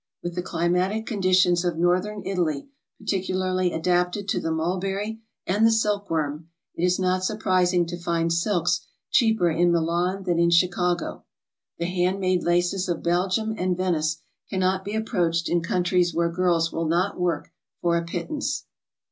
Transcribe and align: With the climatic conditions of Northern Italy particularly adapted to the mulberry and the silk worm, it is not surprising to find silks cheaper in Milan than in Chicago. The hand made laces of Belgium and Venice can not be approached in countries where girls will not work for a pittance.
With 0.23 0.33
the 0.33 0.41
climatic 0.41 1.05
conditions 1.05 1.63
of 1.63 1.77
Northern 1.77 2.25
Italy 2.25 2.67
particularly 2.97 3.71
adapted 3.71 4.27
to 4.29 4.39
the 4.39 4.49
mulberry 4.51 5.21
and 5.45 5.63
the 5.63 5.69
silk 5.69 6.09
worm, 6.09 6.49
it 6.73 6.83
is 6.83 6.97
not 6.97 7.23
surprising 7.23 7.85
to 7.85 7.99
find 7.99 8.33
silks 8.33 8.87
cheaper 9.11 9.51
in 9.51 9.71
Milan 9.71 10.23
than 10.23 10.39
in 10.39 10.49
Chicago. 10.49 11.25
The 11.77 11.85
hand 11.85 12.19
made 12.19 12.41
laces 12.41 12.89
of 12.89 13.03
Belgium 13.03 13.53
and 13.59 13.77
Venice 13.77 14.23
can 14.49 14.59
not 14.61 14.83
be 14.83 14.95
approached 14.95 15.47
in 15.47 15.61
countries 15.61 16.15
where 16.15 16.31
girls 16.31 16.71
will 16.73 16.87
not 16.87 17.19
work 17.19 17.51
for 17.79 17.95
a 17.95 18.03
pittance. 18.03 18.65